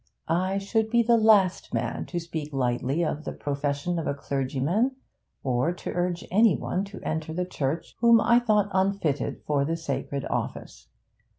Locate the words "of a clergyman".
3.99-4.95